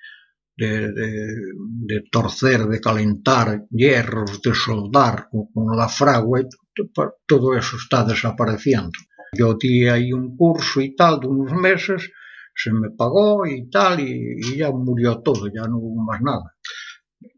[0.56, 6.42] de, de, torcer, de calentar hierros, de soldar con, la fragua,
[7.26, 8.92] todo eso está desapareciendo.
[9.34, 12.12] Yo di ahí un curso y tal de unos meses,
[12.54, 16.56] se me pagó y tal, y, y ya murió todo, ya no hubo más nada.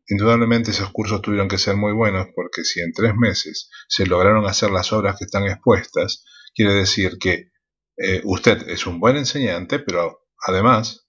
[0.08, 4.46] Indudablemente esos cursos tuvieron que ser muy buenos porque si en tres meses se lograron
[4.46, 7.52] hacer las obras que están expuestas, quiere decir que
[7.98, 11.03] eh, usted es un buen enseñante, pero además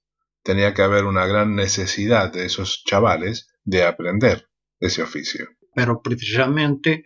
[0.44, 5.48] tenía que haber una gran necesidad de esos chavales de aprender ese oficio.
[5.74, 7.04] pero precisamente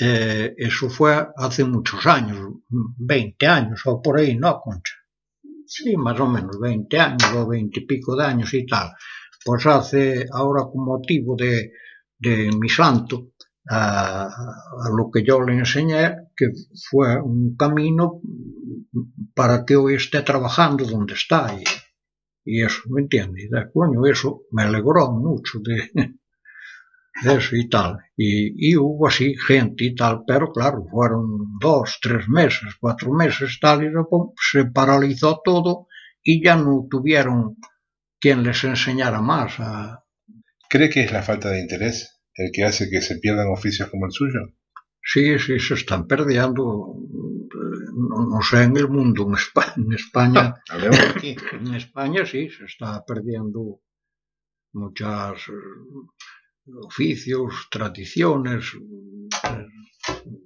[0.00, 2.38] eh, eso fue hace muchos años,
[2.68, 4.94] 20 años o por ahí, ¿no, Concha?
[5.66, 8.92] Sí, más o menos, 20 años o 20 y pico de años y tal.
[9.44, 11.72] Pues hace, ahora con motivo de,
[12.18, 13.32] de mi santo,
[13.68, 16.50] a, a lo que yo le enseñé, que
[16.90, 18.20] fue un camino
[19.34, 21.54] para que hoy esté trabajando donde está.
[21.54, 21.64] Y,
[22.44, 23.44] y eso, ¿me entiendes?
[23.44, 25.90] Y de coño, eso me alegró mucho de,
[27.24, 27.98] eso y tal.
[28.16, 33.58] Y, y hubo así gente y tal, pero claro, fueron dos, tres meses, cuatro meses,
[33.60, 35.88] tal, y luego se paralizó todo
[36.22, 37.56] y ya no tuvieron
[38.18, 39.60] quien les enseñara más.
[39.60, 40.04] A...
[40.68, 44.06] ¿Cree que es la falta de interés el que hace que se pierdan oficios como
[44.06, 44.40] el suyo?
[45.02, 46.96] Sí, sí, se están perdiendo,
[47.94, 50.54] no, no sé, en el mundo, en España, en España,
[51.16, 51.36] aquí.
[51.52, 53.80] en España sí, se está perdiendo
[54.72, 59.66] muchas eh, oficios, tradiciones, eh,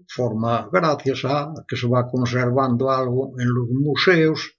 [0.07, 4.53] forma gracias a que se va conservando algo en los museos.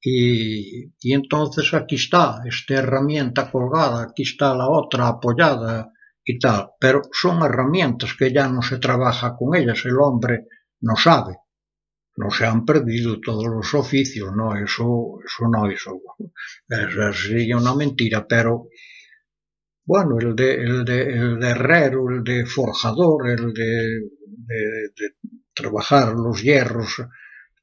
[0.00, 5.90] Y, y entonces aquí está esta herramienta colgada, aquí está la otra apoyada
[6.24, 10.46] y tal, pero son herramientas que ya no se trabaja con ellas, el hombre
[10.80, 11.38] no sabe,
[12.16, 16.00] no se han perdido todos los oficios, no, eso, eso no, eso,
[16.68, 18.68] eso sería una mentira, pero
[19.84, 24.00] bueno, el de, el de, el de herrero, el de forjador, el de,
[25.54, 26.96] trabajar los hierros,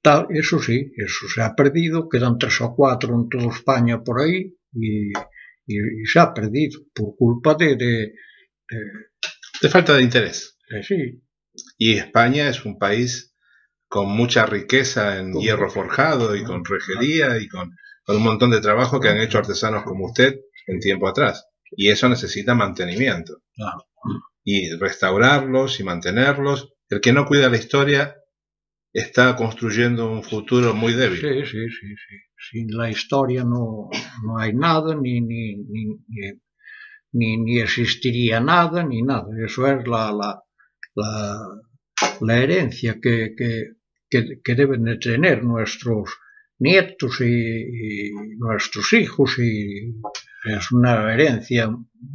[0.01, 4.21] tal, eso sí, eso se ha perdido, quedan tres o cuatro en toda España por
[4.21, 10.57] ahí y, y, y se ha perdido por culpa de, de, falta de interés.
[10.69, 11.23] de sí,
[11.77, 13.32] Y España es un país
[13.93, 18.59] con mucha riqueza en hierro forjado y con rejería y con, con un montón de
[18.59, 21.45] trabajo que han hecho artesanos como usted en tiempo atrás.
[21.69, 23.43] Y eso necesita mantenimiento.
[24.43, 26.73] Y restaurarlos y mantenerlos.
[26.89, 28.15] El que no cuida la historia
[28.91, 31.19] está construyendo un futuro muy débil.
[31.19, 32.15] Sí, sí, sí, sí.
[32.49, 33.91] Sin la historia no,
[34.25, 35.57] no hay nada, ni, ni,
[37.11, 39.27] ni, ni existiría nada, ni nada.
[39.45, 40.41] Eso es la, la,
[40.95, 41.37] la,
[42.21, 43.73] la herencia que, que,
[44.43, 46.09] que, deben de tener nuestros
[46.59, 49.93] nietos y, nuestros hijos y
[50.45, 51.69] es una herencia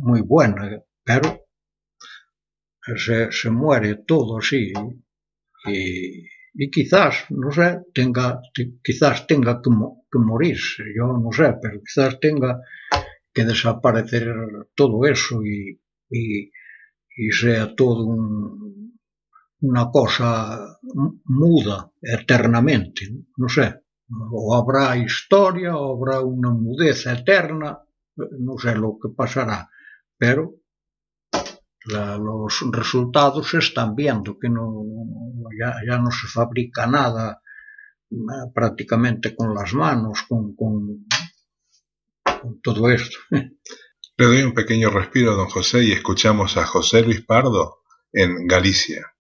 [0.07, 0.63] muy buena,
[1.05, 1.29] pero
[3.05, 4.73] se, se muere todo así
[5.67, 9.71] y, y quizás, no sé, tenga, te- quizás tenga que,
[10.11, 12.61] que morirse, yo no sé, pero quizás tenga
[13.35, 14.27] que desaparecer
[14.75, 15.81] todo eso y,
[16.11, 16.51] y,
[17.17, 18.88] y sea todo un-
[19.61, 23.03] una cosa mu- muda eternamente,
[23.37, 23.83] no sé,
[24.33, 27.79] o habrá historia, o habrá una mudeza eterna,
[28.17, 29.69] no sé lo que pasará,
[30.17, 30.55] pero
[31.87, 34.85] la- los resultados se están viendo, que no,
[35.59, 37.41] ya, ya no se fabrica nada
[38.55, 41.05] prácticamente con las manos, con, con,
[42.41, 43.19] con todo esto.
[43.31, 47.79] Le doy un pequeño respiro a don José y escuchamos a José Luis Pardo
[48.13, 49.15] en Galicia.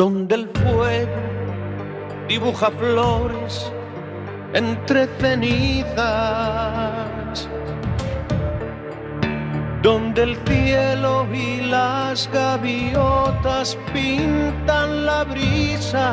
[0.00, 1.20] Donde el fuego
[2.26, 3.70] dibuja flores
[4.54, 5.98] entre cenizas,
[9.82, 16.06] donde el cielo y las gaviotas pintan la brisa,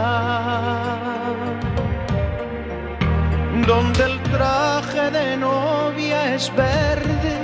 [3.66, 7.38] donde el traje de novia es verde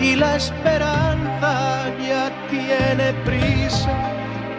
[0.00, 4.10] y la esperanza ya tiene prisa.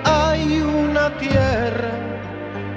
[0.04, 1.92] Hay una tierra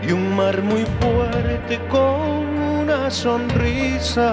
[0.02, 4.30] y un mar muy fuerte con una sonrisa.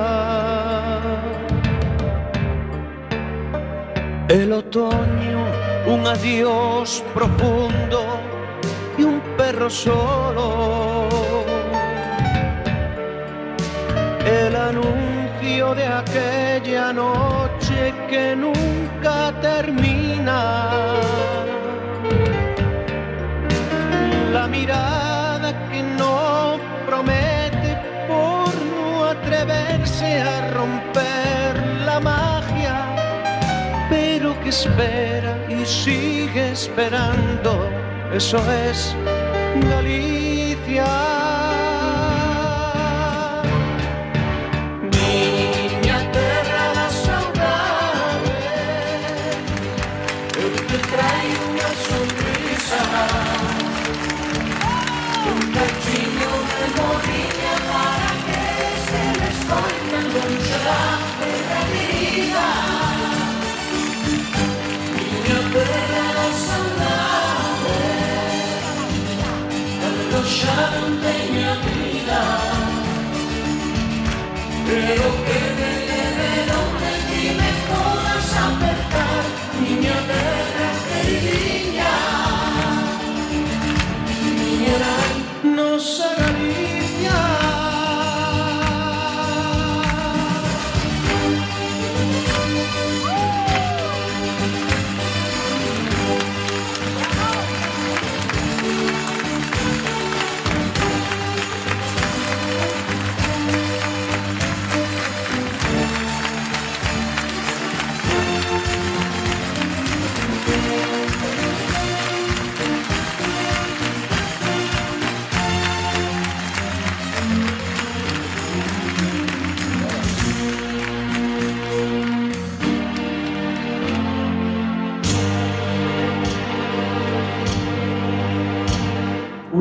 [4.27, 5.45] El otoño,
[5.87, 8.05] un adiós profundo
[8.97, 11.09] y un perro solo.
[14.25, 21.01] El anuncio de aquella noche que nunca termina.
[24.61, 27.71] Mirada que no promete
[28.07, 31.53] por no atreverse a romper
[31.87, 32.75] la magia,
[33.89, 37.51] pero que espera y sigue esperando.
[38.13, 38.37] Eso
[38.67, 38.95] es
[39.71, 40.85] Galicia.
[50.71, 53.20] Te traio unha sonrisa
[70.21, 72.21] Cando xa non teña vida
[74.67, 75.80] Pero que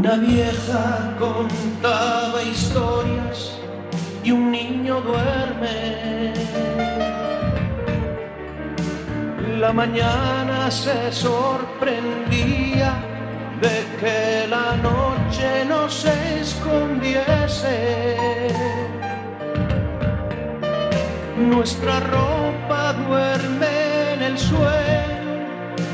[0.02, 3.58] Una vieja contaba historias
[4.24, 6.32] y un niño duerme.
[9.58, 12.94] La mañana se sorprendía
[13.60, 18.06] de que la noche no se escondiese.
[21.36, 25.32] Nuestra ropa duerme en el suelo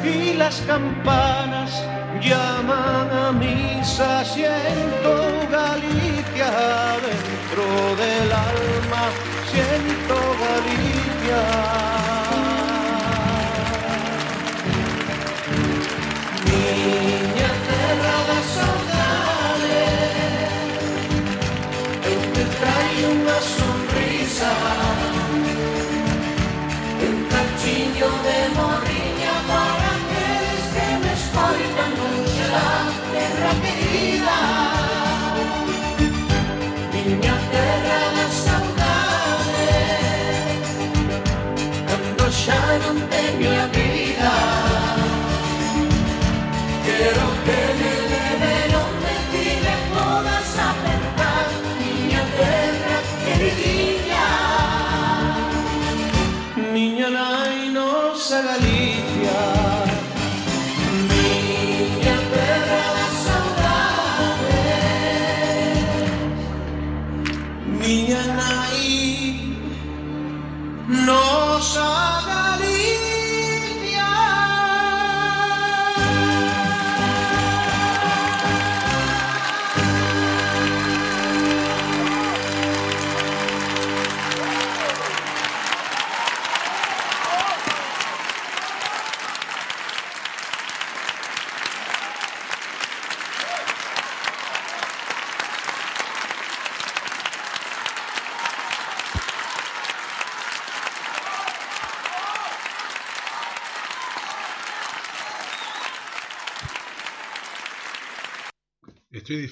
[0.05, 1.83] y las campanas
[2.29, 4.25] llaman a misa.
[4.25, 5.13] Siento
[5.51, 6.51] Galicia
[7.07, 7.65] dentro
[8.03, 9.03] del alma,
[9.51, 11.43] siento Galicia.
[16.47, 17.36] Miña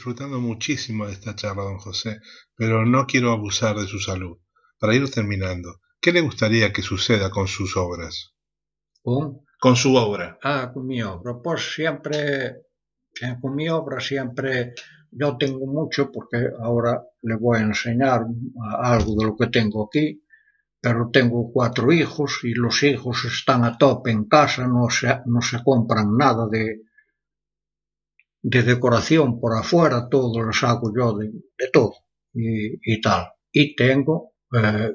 [0.04, 2.20] disfrutando muchísimo de esta charla, don José,
[2.54, 4.36] pero no quiero abusar de su salud.
[4.78, 8.34] Para ir terminando, ¿qué le gustaría que suceda con sus obras?
[9.04, 10.38] Un, Con su obra.
[10.42, 12.18] ah, con mi obra, pois sempre,
[13.22, 14.74] eh, con mi obra sempre
[15.10, 18.26] yo tengo mucho porque ahora le voy a enseñar
[18.82, 20.22] algo de lo que tengo aquí,
[20.82, 25.40] pero tengo cuatro hijos y los hijos están a tope en casa, no se, no
[25.40, 26.82] se compran nada de,
[28.44, 31.32] de decoración por afuera, todo les hago yo de,
[31.72, 31.94] todo
[32.34, 33.28] y, tal.
[33.50, 34.92] Y tengo eh,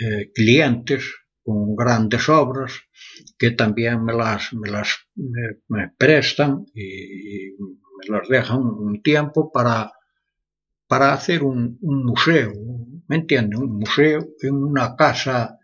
[0.00, 1.04] eh, clientes
[1.44, 2.72] con grandes obras
[3.36, 9.52] que también me las, me las me, prestan y, y, me las dejan un tiempo
[9.52, 9.92] para,
[10.86, 12.50] para hacer un, un museo,
[13.08, 13.60] ¿me entiendes?
[13.60, 15.58] Un museo en una casa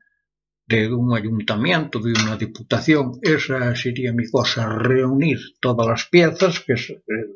[0.68, 6.74] de un ayuntamiento, de una diputación, esa sería mi cosa, reunir todas las piezas, que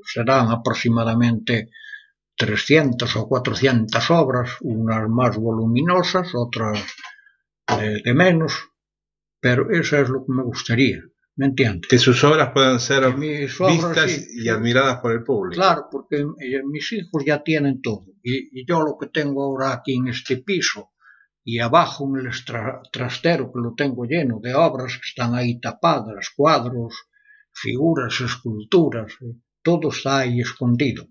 [0.04, 1.70] serán aproximadamente
[2.36, 6.84] 300 o 400 obras, unas más voluminosas, otras
[7.78, 8.52] de, de menos,
[9.40, 11.00] pero eso es lo que me gustaría,
[11.36, 11.88] ¿me entiendes?
[11.88, 15.54] Que sus obras puedan ser obras, vistas sí, y admiradas por el público.
[15.54, 19.72] Claro, porque eh, mis hijos ya tienen todo, y, y, yo lo que tengo ahora
[19.72, 20.91] aquí en este piso,
[21.44, 25.60] y abajo en el tra trastero que lo tengo lleno de obras que están ahí
[25.60, 27.08] tapadas, cuadros,
[27.52, 31.06] figuras, esculturas, eh, todo está ahí escondido.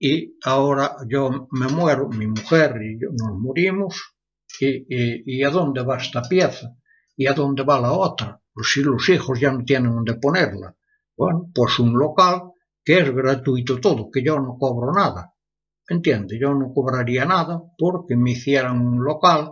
[0.00, 4.14] Y ahora yo me muero, mi mujer y yo nos morimos,
[4.60, 6.74] y, y, y a dónde va esta pieza?
[7.16, 8.40] ¿Y a dónde va la otra?
[8.52, 10.74] Pues si los hijos ya no tienen dónde ponerla.
[11.16, 12.52] Bueno, pues un local
[12.84, 15.34] que es gratuito todo, que yo no cobro nada.
[15.88, 16.38] ¿Entiende?
[16.38, 19.50] Yo no cobraría nada porque me hicieran un local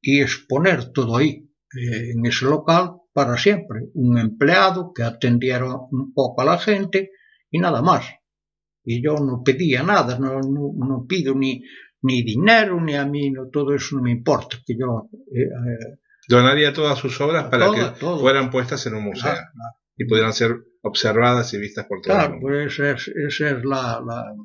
[0.00, 3.80] y exponer todo ahí, eh, en ese local, para siempre.
[3.94, 7.10] Un empleado que atendiera un poco a la gente
[7.50, 8.04] y nada más.
[8.82, 11.62] Y yo no pedía nada, no, no, no pido ni,
[12.02, 14.56] ni dinero, ni a mí, no, todo eso no me importa.
[14.66, 19.30] Que yo, eh, eh, Donaría todas sus obras para que fueran puestas en un museo
[19.30, 19.74] claro, claro.
[19.98, 22.46] y pudieran ser observadas y vistas por todo el Claro, mundo.
[22.48, 24.38] pues ese es, ese es la, la, el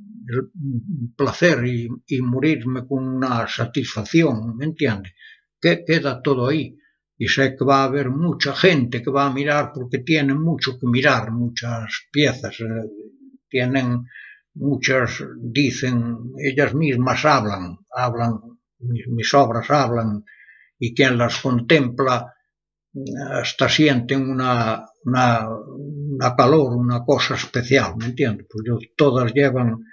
[1.15, 5.13] placer y, y, morirme con una satisfacción, ¿me entiendes?
[5.59, 6.77] Que queda todo ahí.
[7.17, 10.79] Y sé que va a haber mucha gente que va a mirar porque tienen mucho
[10.79, 12.65] que mirar, muchas piezas, eh,
[13.49, 14.05] tienen
[14.53, 18.39] muchas, dicen, ellas mismas hablan, hablan,
[18.79, 20.23] mis, mis obras hablan,
[20.77, 22.33] y quien las contempla
[23.31, 28.47] hasta sienten una, una, una, calor, una cosa especial, ¿me entiendes?
[28.49, 29.83] Pues yo, todas llevan,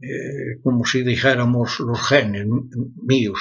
[0.00, 2.46] eh, como si dijéramos, los genes
[3.02, 3.38] míos,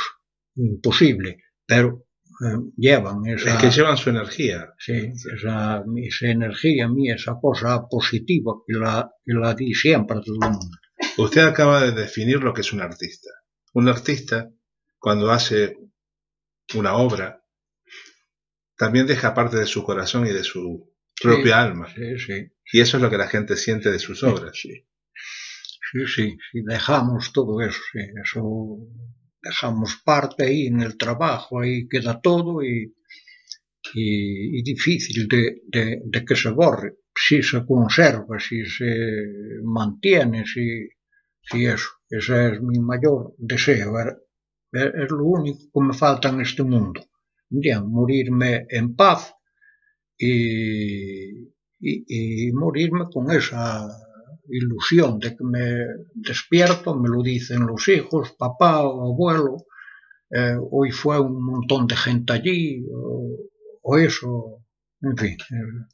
[0.56, 2.08] imposible, pero
[2.42, 3.56] eh, llevan esa...
[3.56, 4.74] Es que llevan su energía.
[4.80, 10.22] Sí, esa, esa energía mía, esa cosa positiva que la, que la di siempre a
[10.22, 10.78] todo el mundo.
[11.18, 13.30] Usted acaba de definir lo que es un artista.
[13.74, 14.50] Un artista,
[14.98, 15.78] cuando hace
[16.76, 17.44] una obra,
[18.76, 21.88] también deja parte de su corazón y de su propia sí, alma.
[21.94, 22.52] Sí, sí.
[22.72, 24.60] Y eso es lo que la gente siente de sus obras.
[25.92, 28.42] Sí, sí, sí, dejamos todo eso, sí, eso
[29.42, 32.94] dejamos parte ahí en el trabajo, ahí queda todo y,
[33.94, 38.92] y, y difícil de, de, de, que se borre, si se conserva, si se
[39.64, 40.66] mantiene, si,
[41.42, 44.08] si eso, ese es mi mayor deseo, es,
[45.04, 47.02] es lo único que me falta en este mundo
[47.50, 49.34] bien, morirme en paz
[50.18, 51.48] y,
[51.80, 53.88] y, y, morirme con esa
[54.50, 59.66] ilusión de que me despierto, me lo dicen los hijos, papá o abuelo,
[60.30, 62.86] eh, hoy fue un montón de gente allí,
[63.82, 64.64] o, eso,
[65.02, 65.86] en fin, eh,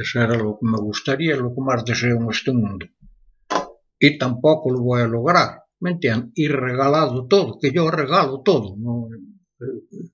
[0.00, 2.86] eso era lo que me gustaría, lo que más deseo en este mundo.
[3.98, 6.30] Y tampoco lo voy a lograr, ¿me entiendes?
[6.34, 9.08] Y regalado todo, que yo regalo todo, ¿no?
[9.60, 10.06] Eh,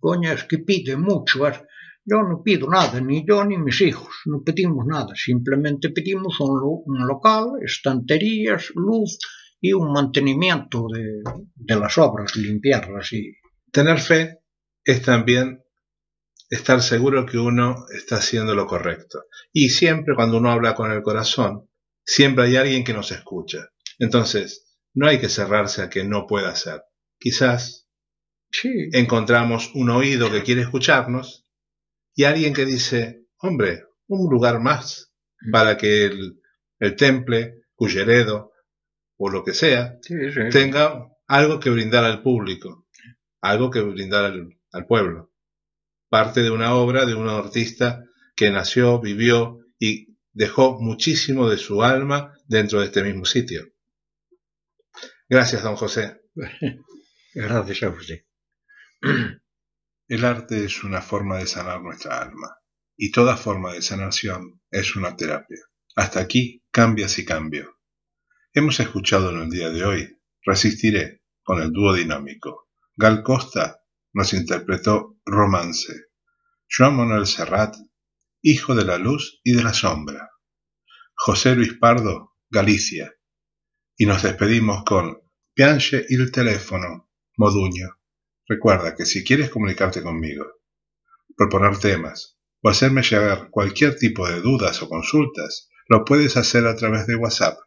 [0.00, 1.46] coña, es que pide mucho.
[2.08, 6.60] Yo no pido nada, ni yo ni mis hijos, no pedimos nada, simplemente pedimos un,
[6.60, 9.18] lo, un local, estanterías, luz
[9.60, 11.22] y un mantenimiento de,
[11.54, 13.32] de, las obras, limpiarlas y...
[13.72, 14.38] Tener fe
[14.84, 15.64] es también
[16.48, 19.24] estar seguro que uno está haciendo lo correcto.
[19.52, 21.68] Y siempre cuando uno habla con el corazón,
[22.04, 23.70] siempre hay alguien que nos escucha.
[23.98, 26.82] Entonces, no hay que cerrarse a que no pueda ser.
[27.18, 27.88] Quizás
[28.52, 28.70] Sí.
[28.92, 31.45] encontramos un oído que quiere escucharnos
[32.16, 35.12] y alguien que dice, hombre, un lugar más
[35.52, 36.40] para que el,
[36.80, 38.52] el temple, Culleredo
[39.18, 40.40] o lo que sea, sí, sí.
[40.50, 42.86] tenga algo que brindar al público,
[43.42, 45.30] algo que brindar al, al, pueblo.
[46.08, 48.02] Parte de una obra de un artista
[48.34, 53.68] que nació, vivió y dejó muchísimo de su alma dentro de este mismo sitio.
[55.28, 56.22] Gracias, don José.
[57.34, 58.24] Gracias a usted.
[60.08, 62.58] El arte es una forma de sanar nuestra alma,
[62.96, 65.58] y toda forma de sanación es una terapia.
[65.96, 67.80] Hasta aquí cambias y cambio.
[68.52, 72.68] Hemos escuchado en el día de hoy Resistiré con el dúo dinámico.
[72.94, 73.82] Gal Costa
[74.12, 76.06] nos interpretó Romance.
[76.70, 77.74] Joan Manuel Serrat,
[78.42, 80.30] Hijo de la Luz y de la Sombra.
[81.16, 83.12] José Luis Pardo, Galicia.
[83.96, 85.18] Y nos despedimos con
[85.52, 87.88] Piange il telefono, Moduño.
[88.48, 90.44] Recuerda que si quieres comunicarte conmigo,
[91.36, 96.76] proponer temas o hacerme llegar cualquier tipo de dudas o consultas, lo puedes hacer a
[96.76, 97.58] través de WhatsApp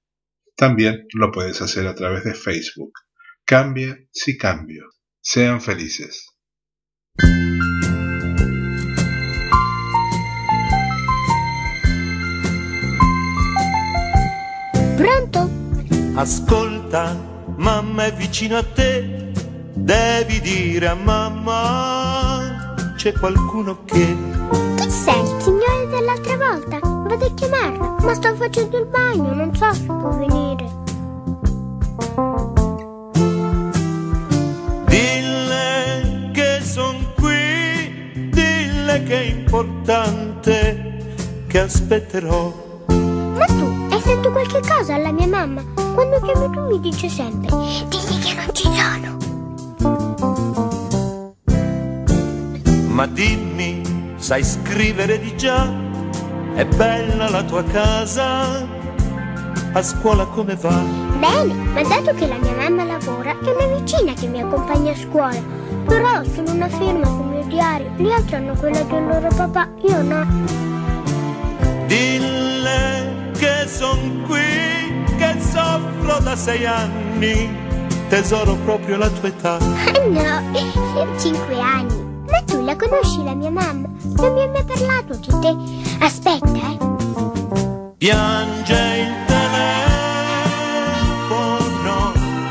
[0.56, 2.94] También lo puedes hacer a través de Facebook.
[3.46, 4.90] Cambia si cambio.
[5.22, 6.39] Sean felices.
[16.20, 17.16] Ascolta,
[17.56, 19.32] mamma è vicino a te,
[19.74, 24.18] devi dire a mamma c'è qualcuno che...
[24.76, 25.22] Chi sei?
[25.22, 26.80] Il signore dell'altra volta?
[26.82, 30.70] Vado a chiamarlo, ma sto facendo il bagno, non so se può venire.
[34.88, 41.14] Dille che son qui, dille che è importante,
[41.48, 42.54] che aspetterò.
[42.90, 45.79] Ma tu hai fatto qualche cosa alla mia mamma?
[45.94, 47.50] Quando chiami tu mi dice sempre,
[47.88, 49.18] digli che non ci sono.
[52.88, 53.82] Ma dimmi,
[54.18, 55.72] sai scrivere di già?
[56.56, 58.68] È bella la tua casa?
[59.72, 60.82] A scuola come va?
[61.20, 64.96] Bene, ma dato che la mia mamma lavora, è una vicina che mi accompagna a
[64.96, 65.40] scuola.
[65.86, 70.02] Però sono una firma sul mio diario, gli altri hanno quella del loro papà, io
[70.02, 70.26] no.
[71.88, 77.54] Dille che son qui, che soffro da sei anni,
[78.08, 79.58] tesoro proprio la tua età.
[79.58, 82.08] Ah no, io ho cinque anni.
[82.30, 83.90] Ma tu la conosci la mia mamma?
[84.16, 85.56] Non mi hai mai parlato di te.
[86.00, 86.78] Aspetta, eh.
[87.98, 89.29] Piange il